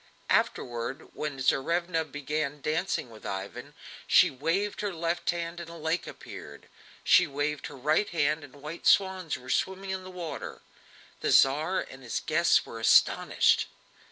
[0.31, 3.75] Afterward, when Tsarevna began dancing with Ivan,
[4.07, 6.67] she waved her left hand and a lake appeared;
[7.03, 10.63] she waved her right hand and white swans were swimming in the water.
[11.19, 13.67] The Tsar and his guests were astonished.